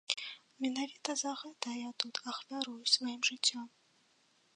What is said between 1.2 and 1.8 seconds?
за гэта